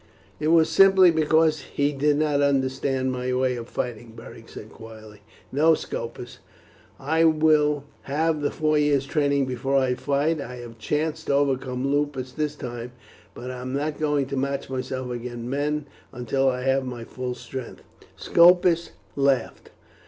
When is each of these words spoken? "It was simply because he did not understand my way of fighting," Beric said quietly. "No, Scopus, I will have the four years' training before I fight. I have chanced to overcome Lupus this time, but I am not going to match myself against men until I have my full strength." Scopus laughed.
"It 0.39 0.47
was 0.47 0.67
simply 0.67 1.11
because 1.11 1.59
he 1.59 1.91
did 1.93 2.17
not 2.17 2.41
understand 2.41 3.11
my 3.11 3.31
way 3.35 3.55
of 3.55 3.69
fighting," 3.69 4.13
Beric 4.15 4.49
said 4.49 4.71
quietly. 4.71 5.21
"No, 5.51 5.75
Scopus, 5.75 6.39
I 6.99 7.23
will 7.23 7.83
have 8.05 8.41
the 8.41 8.49
four 8.49 8.79
years' 8.79 9.05
training 9.05 9.45
before 9.45 9.75
I 9.77 9.93
fight. 9.93 10.41
I 10.41 10.55
have 10.55 10.79
chanced 10.79 11.27
to 11.27 11.35
overcome 11.35 11.87
Lupus 11.91 12.31
this 12.31 12.55
time, 12.55 12.93
but 13.35 13.51
I 13.51 13.61
am 13.61 13.73
not 13.73 13.99
going 13.99 14.25
to 14.29 14.35
match 14.35 14.71
myself 14.71 15.11
against 15.11 15.43
men 15.45 15.85
until 16.11 16.49
I 16.49 16.63
have 16.63 16.83
my 16.83 17.03
full 17.03 17.35
strength." 17.35 17.83
Scopus 18.17 18.93
laughed. 19.15 19.69